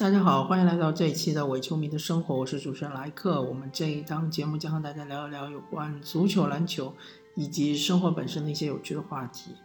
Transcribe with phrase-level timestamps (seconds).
[0.00, 3.42] 大家好，欢迎来到这一期的伪球迷的生活，我是主持人莱克。
[3.42, 6.94] 我们这一档节目将和大家聊一聊有关足球、篮球
[7.34, 9.56] 以及生活本身的一些有趣的话题。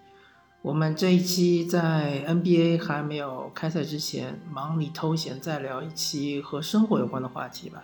[0.62, 7.82] 我们这一期在 NBA 还没有开赛之前，忙里偷闲再聊一期和生活有关的话题吧，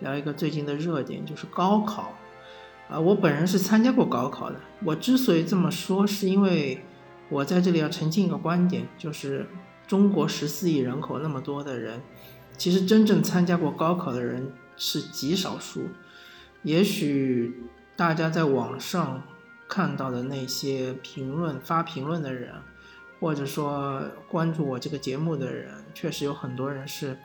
[0.00, 2.14] 聊一个最近的热点，就是高考。
[2.88, 4.58] 啊，我本人是参加过高考的。
[4.82, 6.82] 我之所以这么说，是因为
[7.28, 9.46] 我在这里要澄清一个观点，就是。
[9.86, 12.00] 中国十四亿人口那么多的人，
[12.56, 15.88] 其实真正参加过高考的人是极少数。
[16.62, 17.62] 也许
[17.96, 19.22] 大家在网上
[19.68, 22.54] 看到的那些评论发评论的人，
[23.20, 27.18] 或者说关注我这个节目的人，确实有很多人是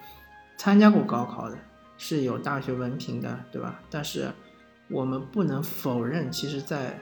[0.58, 1.58] 参加过高考的，
[1.98, 3.80] 是有大学文凭的，对吧？
[3.90, 4.32] 但是
[4.90, 7.00] 我们不能否认，其实，在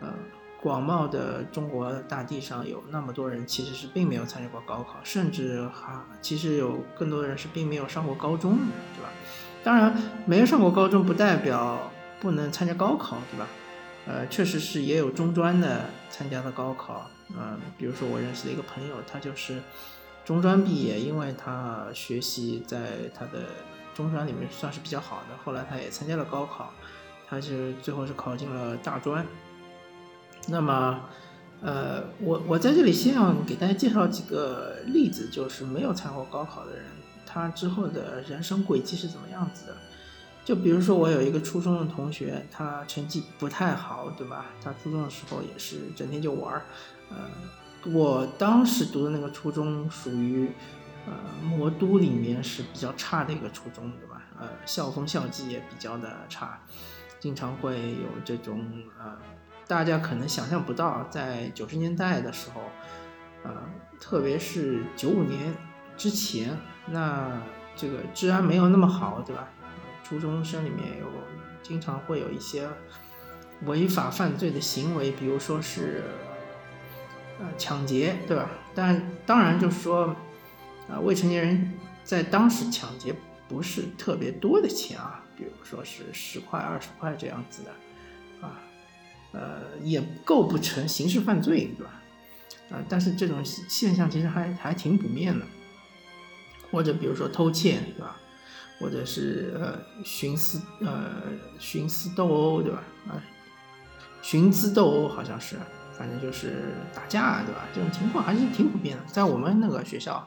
[0.00, 0.14] 呃。
[0.62, 8.56] 广袤的中国大地上有那么多人，其实是并没有参加过高考，甚至哈，其实有更多的人是并没有上过高中，
[8.94, 9.10] 对吧？
[9.64, 9.92] 当然，
[10.24, 11.90] 没有上过高中不代表
[12.20, 13.48] 不能参加高考，对吧？
[14.06, 19.60] 呃，确实是也有中专的参加了高考，嗯，比如说我认识的一个朋友，他就是
[20.24, 22.78] 中专毕业，因为他学习在
[23.12, 23.46] 他的
[23.94, 26.72] 中专里面算是比较好的，后来他也参加了高考，
[27.28, 29.26] 他是最后是考进了大专。
[30.48, 31.00] 那么，
[31.60, 36.84] 呃，我我在这里先要给大家介绍几个例子，就是没有参加过高考的人，
[37.24, 39.76] 他之后的人生轨迹是怎么样子的？
[40.44, 44.46] 就比如说我有一个初中的同学，他成绩不太好，对吧？
[44.60, 46.62] 他初中的时候也是整天就玩儿，
[47.10, 50.50] 呃，我当时读的那个初中属于，
[51.06, 51.12] 呃，
[51.46, 54.22] 魔都里面是比较差的一个初中，对吧？
[54.40, 56.60] 呃，校风校纪也比较的差，
[57.20, 58.60] 经常会有这种
[58.98, 59.16] 呃。
[59.66, 62.60] 大家可能想象不到，在九十年代的时候，
[63.44, 63.50] 呃，
[64.00, 65.54] 特别是九五年
[65.96, 67.40] 之前，那
[67.74, 69.48] 这个治安没有那么好，对吧？
[70.04, 71.06] 初中生里面有
[71.62, 72.68] 经常会有一些
[73.64, 76.02] 违法犯罪的行为，比如说是
[77.40, 78.50] 呃抢劫，对吧？
[78.74, 80.14] 但当然就是说，
[80.90, 81.72] 啊，未成年人
[82.04, 83.14] 在当时抢劫
[83.48, 87.70] 不是特别多的钱啊，比如说是十块、二十块这样子的，
[89.32, 92.02] 呃，也构不成刑事犯罪，对吧？
[92.70, 95.44] 啊，但是这种现象其实还还挺普遍的，
[96.70, 98.18] 或者比如说偷窃，对吧？
[98.78, 101.22] 或者是呃徇私呃
[101.60, 102.82] 徇私斗殴，对吧？
[103.08, 103.22] 啊，
[104.22, 105.56] 徇私斗殴好像是，
[105.96, 107.68] 反正就是打架，对吧？
[107.74, 110.26] 这种情况还是挺普遍的，在我们那个学校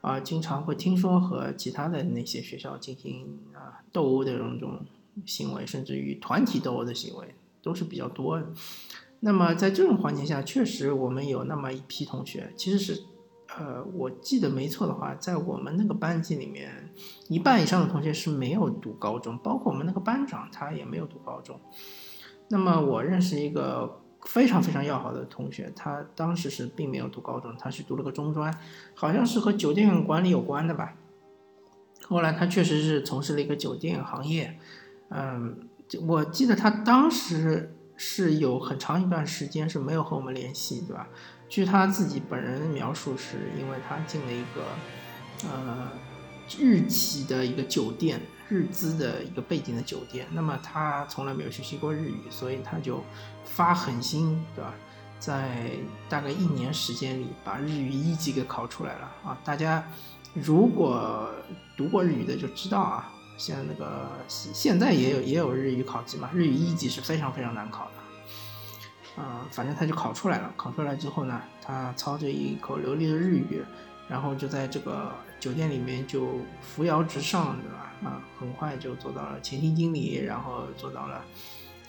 [0.00, 4.86] 啊，经常会听说和其他的那些学校进行啊斗殴的这种这种
[5.26, 7.34] 行为，甚至于团体斗殴的行为。
[7.62, 8.46] 都是比较多的，
[9.20, 13.02] 那么在这种环境下，确实我们有那么一批同学，其实是，
[13.58, 16.90] 呃，我记得没错的话，在我们那个班级里面，
[17.28, 21.60] 一半以上的同学是没有读高中，包括我们那个班长他也没有读高中。
[22.48, 28.56] 那么我认识一个非常非常要好的同学，他当时是并没有读高中，他是读了个中专，
[28.94, 30.94] 好像是和酒店管理有关的吧。
[32.06, 34.56] 后来他确实是从事了一个酒店行业，
[35.10, 35.67] 嗯。
[36.02, 41.08] 我记得他当时是有很长一段时间是没有和我们联系，对吧？
[41.48, 45.88] 据他自己本人描述，是因为他进了一个呃
[46.58, 50.26] 日企的一个酒店，日资的一个背景的酒店。
[50.32, 53.02] 那么他从来没有学习过日语，所以他就
[53.44, 54.74] 发狠心，对吧？
[55.18, 55.70] 在
[56.08, 59.38] 大概一年时间里，把日语一级给考出来了啊！
[59.42, 59.82] 大家
[60.34, 61.28] 如果
[61.76, 63.12] 读过日语的就知道啊。
[63.38, 67.88] 像那个现在也有也有日语考级嘛，日语一级是非常非常难考
[69.16, 70.52] 的，啊，反正他就考出来了。
[70.56, 73.62] 考出来之后呢，他操着一口流利的日语，
[74.08, 77.92] 然后就在这个酒店里面就扶摇直上，对吧？
[78.04, 81.24] 啊，很快就做到了前厅经理，然后做到了，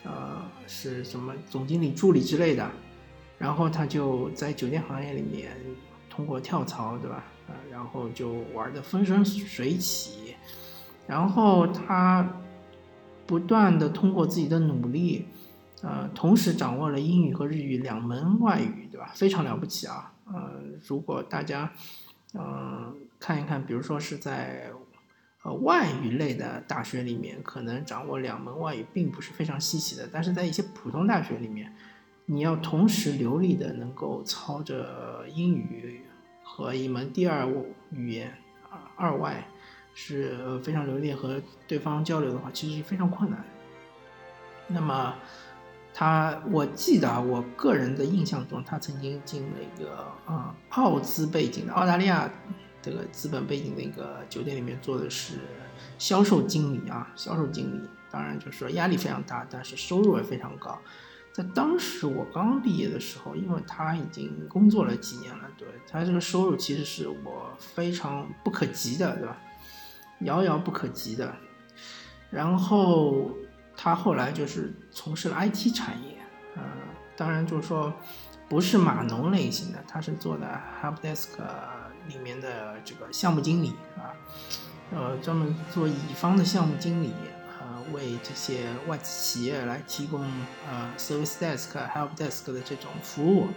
[0.04, 2.70] 呃，是什么总经理助理之类的。
[3.40, 5.58] 然后他就在酒店行业里面
[6.10, 7.24] 通过跳槽，对吧？
[7.48, 10.36] 啊，然后就玩的风生水起。
[11.10, 12.36] 然后他
[13.26, 15.26] 不断的通过自己的努力，
[15.82, 19.12] 呃，同时掌握了英语和日语两门外语，对吧？
[19.16, 20.14] 非常了不起啊！
[20.26, 21.72] 呃，如果大家，
[22.36, 24.72] 嗯，看一看，比如说是在
[25.44, 31.76] 呃外语类的大学里面，可能掌握两门外语并不是非常稀奇的，但是在一些普通大学里面，
[32.28, 36.02] 你要同时流利的能够操着英语
[36.44, 37.48] 和一门第二
[37.90, 38.32] 语言
[38.70, 39.48] 啊二外。
[39.94, 43.44] 是非常流利和对方交流的话，其实是非常困难。
[44.68, 45.16] 那么，
[45.94, 52.30] 他我记得啊，我个人的印象中，他曾经进了一个啊奥兹背景的澳大利亚
[52.82, 55.40] 这个资本背景的一个酒店里面做的是
[55.98, 60.80] 销售经理啊，销售经理，当然就是说压力非常大，但是收入也非常高。
[61.34, 69.38] 在当时我刚毕业的时候，因为他已经工作了几年了，对他这个收入其实是我非常不可及的，对吧？
[70.22, 71.34] 遥遥不可及的。
[72.30, 73.32] 然后
[73.76, 76.18] 他后来就是从事了 IT 产业，
[76.56, 76.62] 呃，
[77.18, 77.94] 当然就是说
[78.48, 81.30] 不是码农类型的，他是做的 Helpdesk
[82.08, 84.14] 里面的这个项目经理啊，
[84.92, 87.14] 呃，专门做乙方的项目经理
[87.60, 87.82] 啊。
[87.92, 90.22] 为这些外资企业来提供
[90.70, 93.48] 呃 service desk、help desk 的这种服务，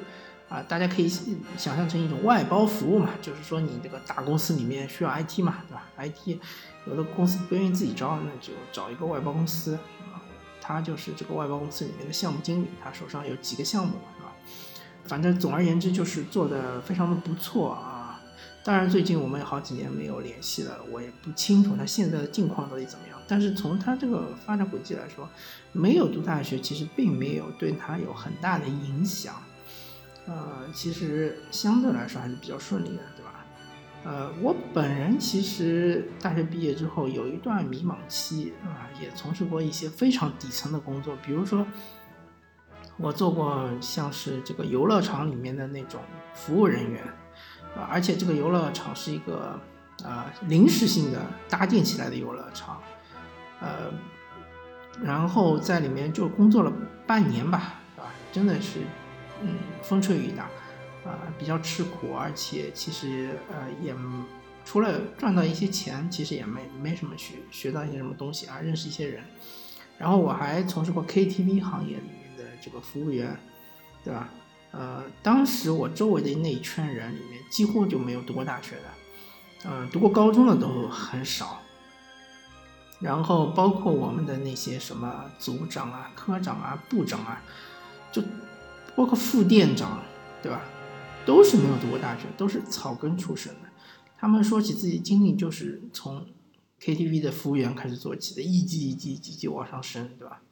[0.53, 1.09] 啊，大家可以
[1.57, 6.39] 想象成一种外包服务嘛，就是说你这个大公司里面需要 IT 嘛，对吧？IT
[6.87, 9.77] 有的公司不愿意自己招，那就找一个外包公司，
[10.13, 10.21] 啊，
[10.61, 14.33] 他就是这个外包公司里面的项目经理，他手上有几个项目，是吧？
[15.07, 18.21] 反正总而言之就是做的非常的不错啊。
[18.63, 23.19] 当然，最近我们有好几年没有联系了，我也不清楚他现在的境况到底怎么样。
[23.27, 25.27] 但是从他这个发展轨迹来说，
[25.73, 29.43] 没有读大学其实并没有对他有很大的影响。
[30.27, 33.45] 呃，其实相对来说还是比较顺利的，对吧？
[34.05, 41.67] 呃，我本人其实大学毕业之后有一段迷茫期啊，也从事过一些非常底层的工作，比如说
[42.97, 46.01] 我做过像是这个游乐场里面的那种
[46.35, 47.03] 服务人员。
[47.75, 49.59] 啊，而且这个游乐场是一个
[50.05, 52.79] 啊临时性的搭建起来的游乐场，
[53.63, 53.91] 呃，
[55.03, 56.71] 然后在里面就工作了
[57.07, 58.81] 半年吧，啊，真的是，
[59.43, 60.45] 嗯，风吹雨打，
[61.09, 63.95] 啊，比较吃苦，而且其实呃也
[64.65, 69.25] 除了赚到一些钱，其实也没没什么学学到一些什么东西啊，认识一些人，
[69.99, 73.37] 然后我还从事过 KTV 行业里面的这个服务员，
[74.05, 74.29] 对吧？
[74.71, 81.61] 呃，当时我周围的那一圈人里面，几乎就没有读过大学的，嗯，读过高中的都很少。
[83.01, 87.43] 然后包括我们的那些什么组长啊、科长啊、部长啊，
[88.13, 88.23] 就
[88.95, 90.03] 包括副店长，
[90.43, 90.63] 对吧？
[91.25, 93.69] 都是没有读过大学，都是草根出身的。
[94.19, 96.27] 他们说起自己经历，就是从
[96.81, 100.43] KTV 的服务员开始做起的，一级一级一级级往上升，对吧？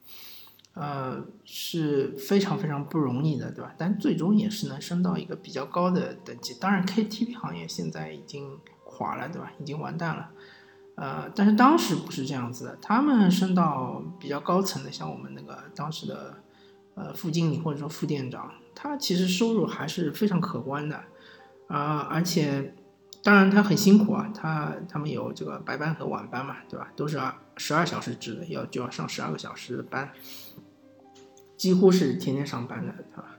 [0.75, 3.75] 呃，是非常非常不容易的，对吧？
[3.77, 6.55] 但最终也是能升到一个比较高的等级。
[6.55, 9.53] 当然，KTV 行业现在已经垮了，对吧？
[9.59, 10.31] 已经完蛋了。
[10.95, 16.43] 呃，但是当时不是这样子的，他们升到比较高层的，像我们那个当时的
[16.95, 21.03] 呃副经理或者说副店长，他其实收入还是非常可观的。
[21.69, 22.75] 啊，而且
[23.23, 26.93] 当然他很辛苦啊，他他们有这个白班和晚班嘛，对吧？
[26.97, 30.11] 都是二十二小时制的，要就要上十二个小时的班。
[31.57, 33.37] 几乎是天天上班的，对吧？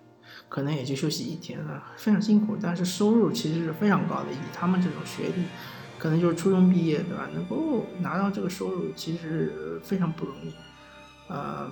[0.48, 4.31] 可能也就休息一天了，非常辛苦，但是收入其实是非常高的。
[4.31, 5.44] 以他们这种学历，
[5.98, 7.27] 可能就是初中毕业，对吧？
[7.33, 10.53] 能够拿到这个收入，其实非常不容易。
[11.27, 11.69] 呃，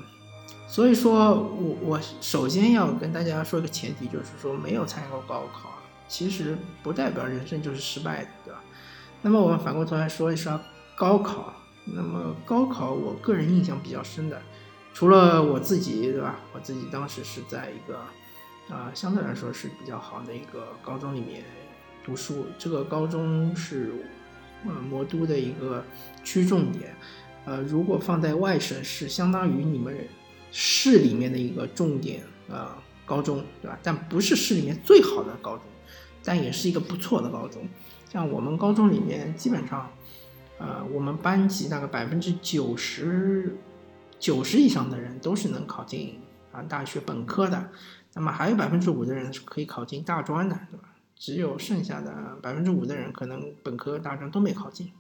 [0.69, 5.71] 所以说我我首先要跟大家说一个前提，就是说没有参加过高考，
[6.07, 8.61] 其实不代表人生就是失败的，对吧？
[9.23, 10.61] 那么我们反过头来说一说
[10.95, 11.51] 高考，
[11.85, 14.39] 那么高考我个人印象比较深的。
[14.93, 16.39] 除了我自己，对吧？
[16.53, 17.97] 我自己当时是在一个，
[18.71, 21.43] 啊，相对来说是比较好的一个高中里面
[22.05, 22.45] 读书。
[22.59, 23.91] 这个高中是，
[24.67, 25.83] 呃，魔都的一个
[26.23, 26.95] 区重点。
[27.45, 29.97] 呃，如果放在外省，是相当于你们
[30.51, 32.67] 市里面的一个重点，呃，
[33.05, 33.77] 高中，对吧？
[33.81, 35.65] 但不是市里面最好的高中，
[36.23, 37.67] 但也是一个不错的高中。
[38.11, 39.91] 像我们高中里面，基本上，
[40.57, 43.57] 呃，我们班级大概百分之九十。
[44.19, 46.19] 九十以上的人都是能考进
[46.51, 47.69] 啊大学本科的，
[48.15, 50.89] 那么还有百分之五的人是可以考进大专的，对吧？
[51.15, 54.91] 只有剩下的百分之五的人可能本科、大专都没考进。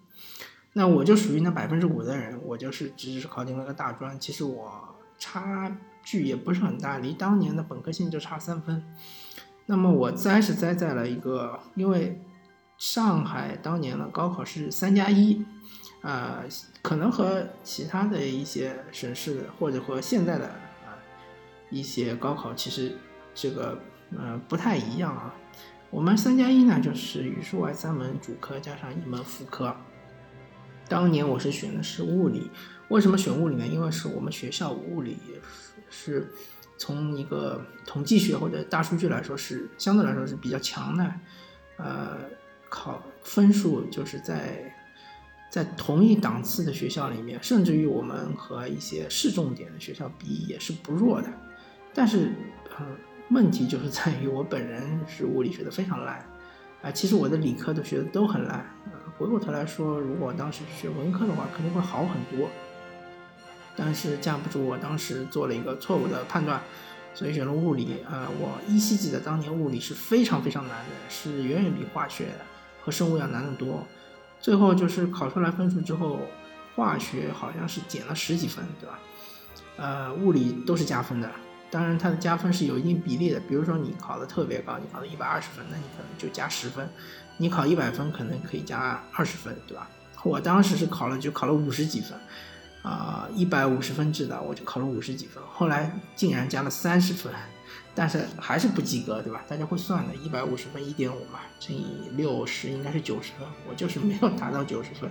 [0.71, 4.17] 那我就属于那百分之五的人，我就是只是考进了个大专。
[4.17, 4.88] 其实我
[5.19, 8.83] 差距也不是很大，离当年的本科线就差三分。
[9.67, 12.19] 那么我栽是栽在了一个，因为
[12.77, 15.45] 上海当年的高考是三加一。
[16.01, 16.45] 啊，
[16.81, 20.95] 可能和其他的一些省市或者和现在的啊
[21.69, 22.97] 一些高考，其实
[23.35, 23.77] 这个
[24.17, 25.35] 呃不太一样啊。
[25.89, 29.75] 我们三加一呢，就是语数外三门主科加上一门副科。
[30.89, 32.51] 当年我是选的是物理，
[32.89, 33.65] 为什么选物理呢？
[33.65, 35.17] 因为是我们学校物理
[35.89, 36.27] 是
[36.77, 41.13] 从一个统计学或者大数据来说是相对来说是比较强的，
[41.77, 42.17] 呃，
[42.67, 44.75] 考分数就是在。
[45.51, 51.27] 在同一档次的学校里面，甚至于我们和一些市重点的学校比也是不弱的，
[51.91, 52.31] 但是，
[52.79, 52.95] 嗯，
[53.31, 56.23] 问题就是在于我本人是物理学的非常烂，
[56.83, 58.63] 啊，其实我的理科都学的都很烂。
[59.19, 62.49] 回过头来说，如果当时学文科的话，肯定会好很多。
[63.75, 66.61] 但是架不住我当时做了一个错误的判断，
[67.13, 67.97] 所以选了物理。
[68.09, 72.29] 呃，我依稀记得当年物理是非常非常难的，是远远比化学
[72.81, 73.85] 和生物要难得多。
[74.39, 76.21] 最后就是考出来分数之后，
[76.77, 78.99] 化学好像是减了十几分，对吧？
[79.75, 81.29] 呃，物理都是加分的。
[81.69, 83.39] 当然，它的加分是有一定比例的。
[83.41, 86.87] 比如说你考的特别高，你考了一百二十分，那你可能就加十分；
[87.41, 89.89] 你考一百分，可能可以加二十分，对吧？
[90.23, 92.19] 我当时是考了，就考了五十几分，
[92.83, 95.41] 啊，一百五十分制的，我就考了五十几分。
[95.49, 97.33] 后来竟然加了三十分，
[97.95, 99.41] 但是还是不及格，对吧？
[99.47, 105.09] 大家会算的，一百五十分一点五嘛，乘以六十应该是九十分，我就是没有达到九十分，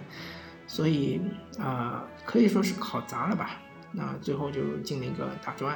[0.67, 1.23] 所以
[1.59, 3.63] 啊，可以说是考砸了吧。
[3.91, 5.75] 那最后就进了一个大专。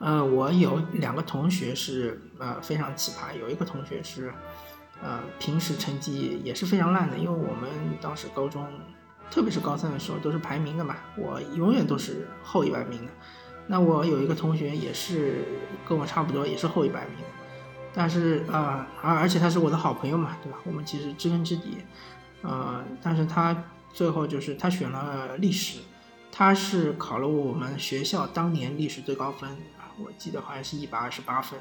[0.00, 4.34] 嗯，我有两个同学是呃非常奇葩，有一个同学是，
[5.02, 7.68] 呃平时成绩也是非常烂的，因为我们
[8.00, 8.66] 当时高中，
[9.30, 13.12] 特别是高三的时候都是排名的嘛，我永远都是后一百名的。
[13.66, 15.44] 那我有一个同学也是
[15.88, 17.16] 跟我差不多，也是后一百名，
[17.92, 20.58] 但是啊，而而且他是我的好朋友嘛，对吧？
[20.64, 21.78] 我们其实知根知底，
[22.42, 25.80] 呃，但是他最后就是他选了历史，
[26.30, 29.50] 他是考了我们学校当年历史最高分。
[30.02, 31.60] 我记得好像是一百二十八分，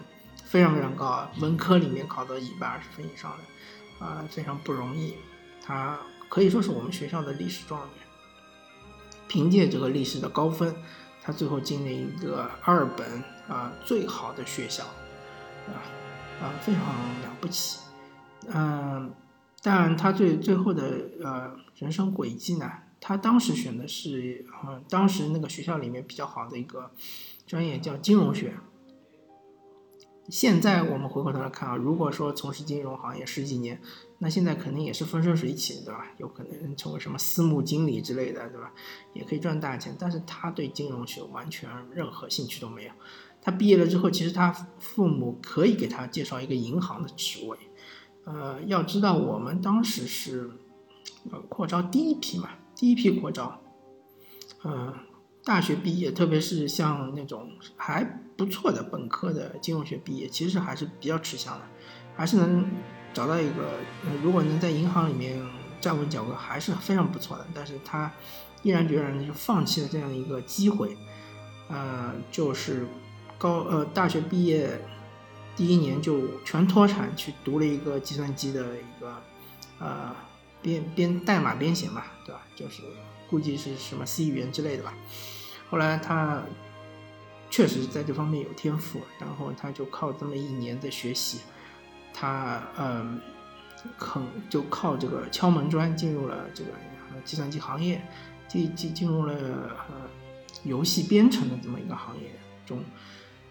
[0.52, 1.32] 非常非常高啊！
[1.40, 5.16] 文科里面考到一百二十分以上的，啊，非常不容易。
[5.64, 7.90] 他可以说是我们学校的历史状元。
[9.30, 10.76] 凭借这个历史的高分，
[11.22, 15.80] 他最后进了一个二本啊最好的学校，啊
[16.42, 17.80] 啊，非常了不起。
[18.48, 19.10] 嗯，
[19.62, 20.84] 但他最最后的
[21.24, 26.92] 呃人生轨迹呢，他当时选的是嗯当时那个学校里面比较好的一个。
[27.48, 28.54] 专业叫金融学。
[30.30, 33.82] 现在我们回过头来看啊，如果说从事金融行业十几年，
[34.20, 36.14] 那现在肯定也是风生水起，对吧？
[36.18, 38.72] 有可能成为什么私募经理之类的，对吧？
[39.14, 39.96] 也可以赚大钱。
[40.00, 42.92] 但是他对金融学完全任何兴趣都没有。
[43.42, 47.58] 他毕业了之后，其实他父母可以给他介绍一个银行的职位。
[48.24, 50.52] 呃，要知道我们当时是
[51.32, 53.62] 呃扩招第一批嘛，第一批扩招，
[54.64, 54.94] 嗯。
[55.44, 61.66] 大学毕业，特别是像那种还不错的本科的金融学毕业，其实还是比较吃香的，
[62.16, 62.66] 还是能
[63.14, 63.72] 找到一个，
[64.24, 65.40] 如果能在银行里面
[65.80, 67.46] 站稳脚跟，还是非常不错的。
[67.54, 68.12] 但是他
[68.64, 70.98] 毅然决然的就放弃了这样一个机会，
[71.70, 72.86] 呃，就是
[73.38, 74.80] 高呃大学毕业
[75.56, 79.22] 第一年就全脱产去读了一个计算机的一个
[79.80, 80.16] 呃
[80.62, 82.42] 编编代码编写嘛，对吧？
[82.56, 82.82] 就是。
[83.30, 84.94] 估计是什么 C 语言之类的吧。
[85.70, 86.44] 后来他
[87.52, 91.42] 确实在这方面有天赋，然后他就靠这么一年的学习，
[92.14, 93.20] 他嗯，
[94.00, 96.72] 肯就靠这个敲门砖进入了这个
[97.26, 98.02] 计算机行业，
[98.48, 99.34] 进进进入了
[99.90, 100.10] 呃
[100.64, 102.32] 游戏编程的这么一个行业
[102.66, 102.82] 中。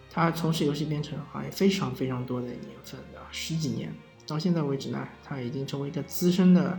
[0.09, 3.93] 他从事游戏编程行业非常非常多的年份的十几年，
[4.25, 6.77] 到现在为止呢，他已经成为一个资深的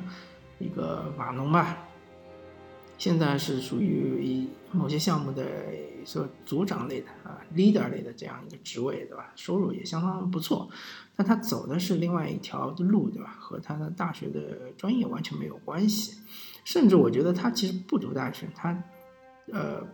[0.59, 1.79] 一个码农吧。
[3.03, 5.45] 现在是属于某些项目的
[6.07, 9.33] 说组长类的啊，leader 类的这样一个职位，对吧？
[9.35, 10.71] 收入也相当不错，
[11.17, 13.37] 但他走的是另外一条路，对吧？
[13.41, 16.19] 和他的大学的专业完全没有关系，
[16.65, 18.81] 甚至我觉得他其实不读大学，他
[19.51, 19.85] 呃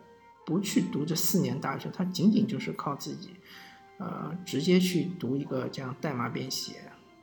[0.45, 3.31] 不去读这四年大学，他仅仅就是靠自己，
[3.97, 6.75] 呃直接去读一个这样代码编写，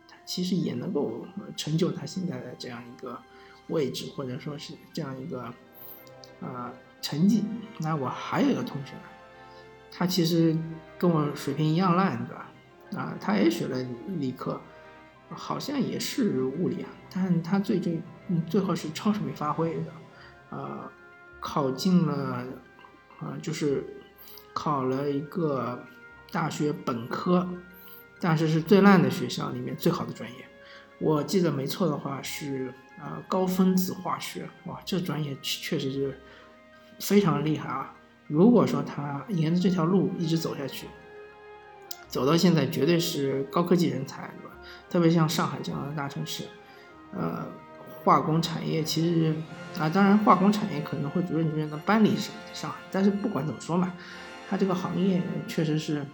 [0.09, 3.21] 他其实也能够成就他现在的这样一个
[3.67, 5.53] 位置，或者说是这样一个。
[6.41, 7.43] 呃，成绩，
[7.79, 8.93] 那我还有一个同学，
[9.91, 10.55] 他其实
[10.97, 12.51] 跟我水平一样烂，对吧？
[12.95, 13.77] 啊，他也学了
[14.19, 14.59] 理科，
[15.29, 18.01] 好像也是物理啊，但他最最
[18.47, 19.91] 最后是超水平发挥的，
[20.49, 20.91] 呃，
[21.39, 22.45] 考进了，
[23.21, 23.83] 呃，就是
[24.53, 25.83] 考了一个
[26.31, 27.47] 大学本科，
[28.19, 30.45] 但是是最烂的学校里面最好的专业，
[30.99, 32.73] 我记得没错的话是。
[32.99, 36.19] 啊，高分子化学，哇，这专业确实是
[36.99, 37.93] 非常厉害啊！
[38.27, 40.87] 如果说他沿着这条路一直走下去，
[42.07, 44.55] 走到现在绝对是高科技人才，对吧？
[44.89, 46.45] 特别像上海这样的大城市，
[47.13, 47.45] 呃，
[48.03, 49.35] 化工产业其实
[49.77, 53.93] 啊，当然化工产业可能会逐渐逐渐的搬离上上海，但是不管怎么说嘛，
[54.49, 56.05] 它这个行业确实是，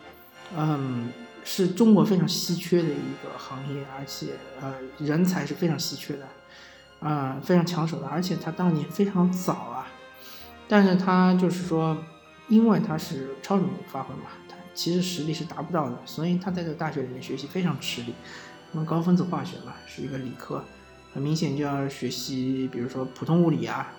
[0.57, 1.09] 嗯，
[1.43, 6.27] 是中国非常稀缺的一个行业，而且呃，人才是非常稀缺的。
[7.01, 9.88] 啊，非常抢手的，而且他当年非常早啊，
[10.67, 11.98] 但是他就是说，
[12.48, 18.13] 因为他是超水平发挥嘛，他其实实力是达不到的，所以他在这个大学里面学习非常吃力，
[18.72, 20.63] 那么高分子化学嘛，是一个理科，
[21.13, 23.91] 很明显就要学习，比如说普通物理啊，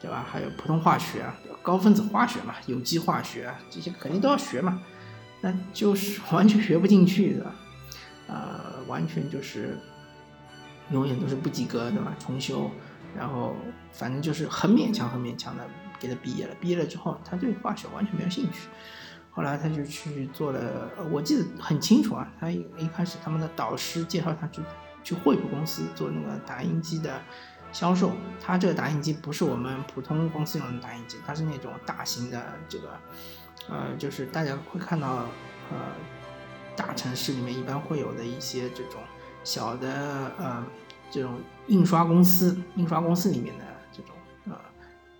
[0.00, 0.24] 对吧？
[0.30, 4.80] 还有普通化学啊，高分子化学嘛，有机化学啊，这些肯定都要学嘛。
[5.40, 7.52] 那就是完全学不进去的，
[8.28, 9.78] 呃，完全就是
[10.90, 12.14] 永远都是不及格，对吧？
[12.18, 12.70] 重修，
[13.16, 13.54] 然后
[13.92, 15.64] 反正就是很勉强、很勉强的
[15.98, 16.54] 给他毕业了。
[16.60, 18.68] 毕业了之后，他对化学完全没有兴趣。
[19.30, 22.28] 后来他就去做了，我记得很清楚啊。
[22.40, 24.60] 他一一开始他们的导师介绍他去
[25.04, 27.20] 去惠普公司做那个打印机的
[27.72, 28.12] 销售。
[28.40, 32.88] 他这个打印机不是我们普通公司用的打印机，它是那种大型的这个。
[33.68, 35.26] 呃，就是大家会看到，
[35.70, 35.76] 呃，
[36.74, 39.00] 大城市里面一般会有的一些这种
[39.44, 39.88] 小的
[40.38, 40.64] 呃
[41.10, 44.14] 这种印刷公司，印刷公司里面的这种
[44.46, 44.58] 呃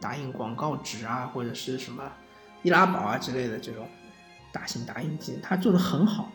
[0.01, 2.03] 打印广告纸啊，或者是什么
[2.63, 3.89] 易拉宝啊之类的这种
[4.53, 6.31] 大型打印机，他做的很好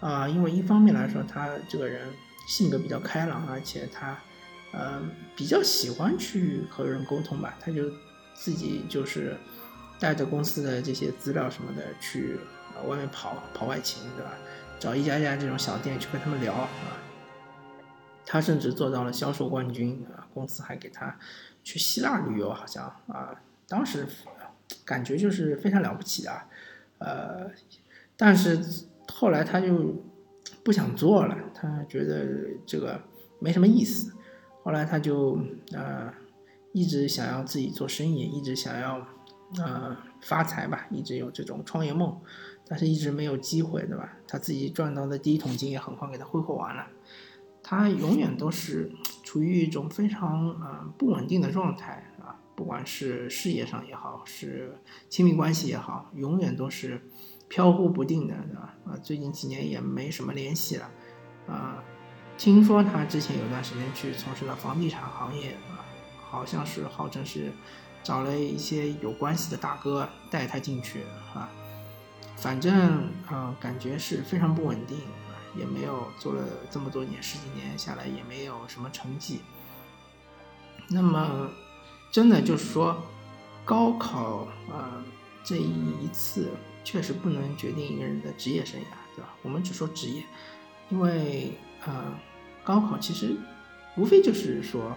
[0.00, 2.08] 啊，因为一方面来说，他这个人
[2.48, 4.16] 性格比较开朗，而且他
[4.72, 5.02] 呃
[5.34, 7.84] 比较喜欢去和人沟通吧，他就
[8.34, 9.36] 自己就是。
[10.00, 12.40] 带着公司的这些资料什么的去
[12.86, 14.32] 外面跑跑外勤，对吧？
[14.78, 16.68] 找一家家这种小店去跟他们聊啊。
[18.32, 21.18] 他甚至做到了销售冠军啊，公司还给他
[21.64, 24.06] 去希腊旅游，好像啊，当时
[24.84, 26.42] 感觉就是非常了不起的。
[26.98, 27.50] 呃，
[28.16, 30.04] 但是后来他就
[30.62, 32.24] 不想做了，他觉得
[32.64, 33.02] 这个
[33.40, 34.12] 没什么意思。
[34.62, 35.36] 后来他就
[35.72, 36.14] 呃
[36.72, 39.04] 一直想要自己做生意，一直想要。
[39.58, 42.16] 呃，发财吧，一直有这种创业梦，
[42.68, 44.16] 但是一直没有机会，对吧？
[44.28, 46.86] 他自己赚到的第一桶金也很快给他挥霍完了，
[47.70, 48.90] 他永远都是
[49.22, 54.76] 处于一种非常呃不稳定的状态啊，不管是事业上也好，是
[55.08, 57.00] 亲密关系也好，永远都是
[57.48, 58.74] 飘忽不定的，对吧？
[58.86, 60.90] 啊，最近几年也没什么联系了，
[61.46, 61.80] 啊，
[62.36, 65.86] 听说他之前有段时间去从事了房地产行业啊，
[66.28, 67.52] 好像是号称是。
[68.02, 71.02] 找了一些有关系的大哥带他进去
[71.34, 71.50] 啊，
[72.34, 74.96] 反正啊感觉是非常不稳定，
[75.56, 79.40] 也没有做了这么多年十几年下来也没有什么成绩。
[80.88, 81.50] 那么
[82.10, 83.02] 真的就是说，
[83.64, 85.04] 高考啊
[85.44, 86.50] 这一次
[86.84, 88.84] 确实不能决定一个人的职业生涯，
[89.14, 89.34] 对吧？
[89.42, 90.24] 我们只说职业，
[90.88, 91.52] 因为
[91.84, 92.18] 啊
[92.64, 93.36] 高考其实
[93.96, 94.96] 无非就是说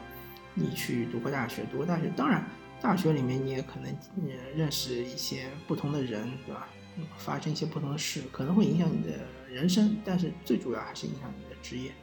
[0.54, 2.46] 你去读个大学，读个大学当然。
[2.82, 3.98] 大学里面你也可能
[4.58, 6.68] 认识一些不同的人，对吧？
[7.18, 9.20] 发生一些不同的事，可能会影响你的
[9.54, 11.94] 人生，但是最主要还是影响你的职业。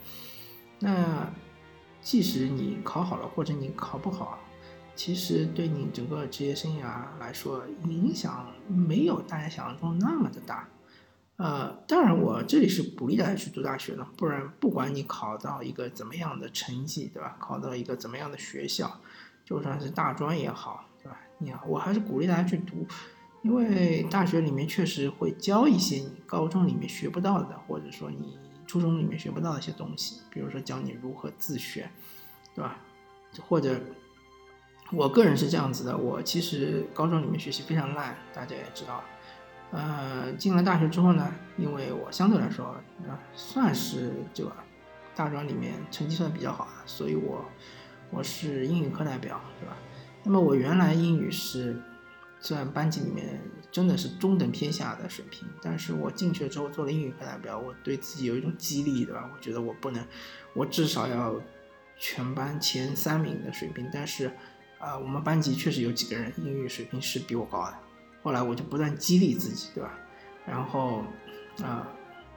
[0.78, 1.30] 那
[2.00, 4.38] 即使你考好了，或者你考不好，
[4.94, 10.68] 其实对你整个职业生涯来说影响没有大家想象中那么的大。
[11.36, 17.36] 呃，当然我这里是鼓励大家去读大学的，不然不管你考到一个怎么样的成绩，对吧？
[17.40, 19.00] 考到一个怎么样的学校。
[19.42, 21.18] 就算是大专也好，对吧？
[21.38, 22.86] 你我还是鼓励大家去读，
[23.42, 31.90] 因为大学里面确实会教一些你高中里面学不到的，或者说你初中里面学不到的一些东西，比如说教你如何自学，
[32.54, 32.78] 对吧？
[33.48, 33.80] 或者
[34.92, 39.02] 我个人是这样子的，我其实高中里面学习非常烂，大家也知道。
[39.70, 44.52] 呃，进了大学之后呢，因为我相对来说啊算是这个
[45.14, 47.44] 大专里面成绩算比较好的，所以我。
[48.12, 49.76] 我是英语课代表，对吧？
[50.24, 51.80] 那么我原来英语是
[52.40, 59.30] 虽然班级里面真的是中等偏下的水平，但是我进去了之后做了英语课代表，我对自己有一种激励，对吧？
[59.32, 60.04] 我觉得我不能，
[60.54, 61.40] 我至少要
[61.98, 63.88] 全班前三名的水平。
[63.92, 64.32] 但是，
[64.78, 67.76] 啊，我们班级确实有几个人英语水平是比我高的。
[68.22, 69.98] 后来我就不断激励自己，对吧？
[70.46, 71.04] 然后，
[71.62, 71.86] 啊。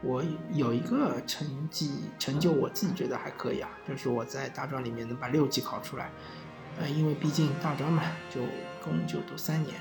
[0.05, 1.89] 我有一个成绩
[2.19, 6.11] 成就，我自己觉得还可以啊，就是我在大专里面能把六级考出来，
[6.77, 8.41] 呃，因为毕竟大专嘛，就
[8.83, 9.75] 共就读三年，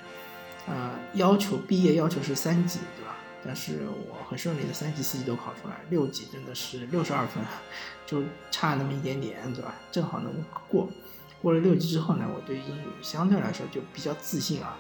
[0.67, 3.17] 呃，要求毕业要求是三级，对吧？
[3.45, 7.43] 但是我很顺利的三级四级都考出来，六级真的是六十二分，
[8.07, 9.75] 就差那么一点点，对吧？
[9.91, 10.33] 正好能
[10.69, 10.89] 过。
[11.43, 14.79] 过了六级之后呢，我对英语相对来说就比较自信啊。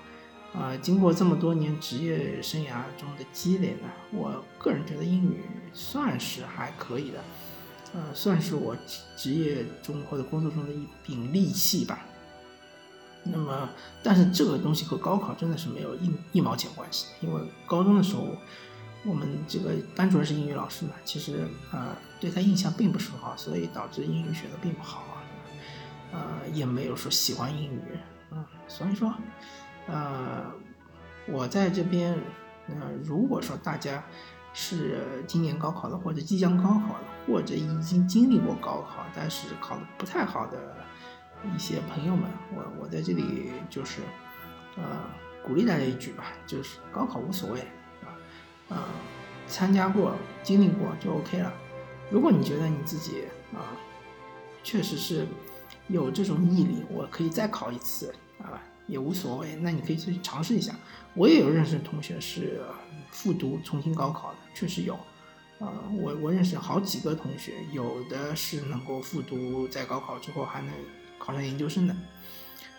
[0.54, 7.24] 啊，经过这么多年职业生涯中的积累呢，我个人觉得英语算是还可以的，
[7.94, 8.76] 呃，算是我
[9.16, 12.06] 职业中或者工作中的一柄利器吧。
[13.24, 13.68] 那么，
[14.02, 18.26] 但是这个东西和高考真的是没有一一毛钱关系，因为高中的时候，
[19.04, 25.22] 我们这个班主任是英语老师嘛，其实呃对他印象并不是很好，所以导致英语学的并不好啊，
[26.12, 27.82] 呃，也没有说喜欢英语，
[28.30, 29.12] 嗯，所以说。
[29.88, 30.44] 呃，
[31.26, 32.16] 我在这边，
[32.68, 34.04] 呃，如果说大家
[34.54, 40.76] 是今年高考的，或者即将高考的，或者已经经历过高考但是考的不太好的
[41.54, 44.00] 一些朋友们，我我在这里就是
[44.76, 44.82] 呃
[45.44, 47.60] 鼓励大家一句吧，就是高考无所谓，
[48.02, 48.14] 啊，
[48.68, 48.78] 呃，
[49.46, 51.52] 参加过、经历过就 OK 了。
[52.10, 53.74] 如果你觉得你自己啊
[54.62, 55.26] 确实是
[55.88, 58.60] 有这种毅力，我可以再考一次啊。
[58.88, 60.74] 也无所谓，那你可以去尝试一下。
[61.14, 62.60] 我也有认识的同学是
[63.12, 64.94] 复读重新高考的，确实有。
[65.60, 70.74] 啊，我我认识好几个同学，有的是能够复读，在高考之后还能
[71.22, 71.94] 考上研究生的。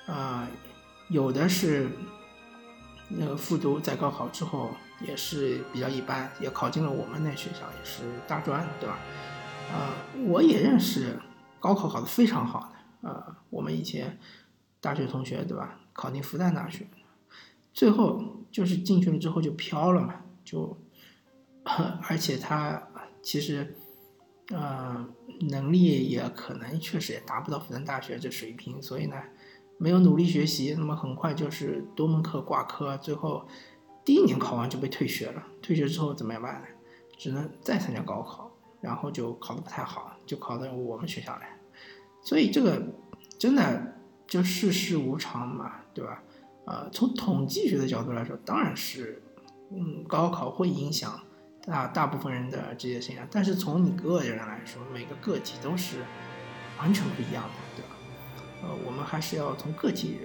[0.06, 0.45] 啊，
[1.08, 1.89] 有的是
[3.08, 8.99] 那个复读在高考之后也是比较一般，也考进了我们那学校，也是大专，对吧？
[9.71, 9.95] 啊，
[10.27, 11.17] 我也认识
[11.62, 12.69] 高考考得非常好
[13.01, 14.19] 的，啊，我们以前
[14.82, 15.79] 大学同学，对吧？
[15.93, 16.86] 考进复旦大学，
[17.73, 20.77] 最后就是进去了之后就飘了嘛，就，
[22.10, 22.89] 而且他
[23.21, 23.77] 其实，
[24.49, 25.08] 呃，
[25.49, 29.15] 能力也可能确实也达不到复旦大学这水平，所以呢，
[29.77, 33.47] 没有努力学习，那么很快就是多门课挂科，最后
[34.03, 35.43] 第一年考完就被退学了。
[35.62, 36.67] 退学之后怎么办呢？
[37.17, 38.51] 只能再参加高考，
[38.82, 41.58] 然后就考得不太好，就考到我们学校来。
[42.21, 42.82] 所以这个
[43.38, 43.93] 真的。
[44.25, 46.23] 就世事无常嘛，对吧？
[46.65, 49.21] 呃，从统计学的角度来说，当然是，
[49.69, 51.19] 嗯，高考会影响
[51.65, 53.19] 大大部分人的职业生涯。
[53.32, 56.04] 但是从你个人来说，每个个体都是
[56.78, 57.95] 完全不一样的，对吧？
[58.63, 60.19] 呃，我们还是要从个体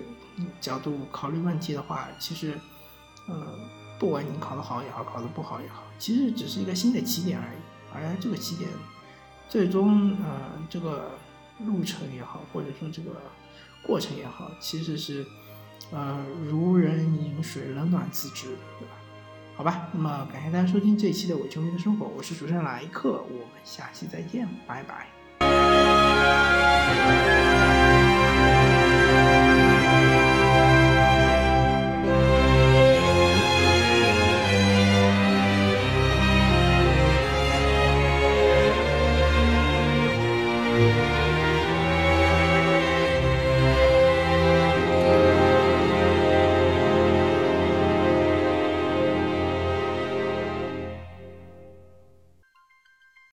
[0.61, 2.59] 角度考虑问题的话，其实，
[3.27, 3.59] 呃，
[3.98, 7.59] 不管你考得好也好，考得不好也好，其实只是一个新的起点而已。
[7.92, 8.68] 而这个起点，
[9.48, 11.11] 最终，呃，这个
[11.61, 13.11] 路程也好，或者说这个。
[13.81, 15.24] 过程也好，其实是，
[15.92, 18.48] 呃，如人饮水，冷暖自知，
[18.79, 18.94] 对吧？
[19.58, 25.08] 好吧，那么感谢大家收听这一期的伪球迷的生活，我是主持人莱克，我们下期再见，拜拜。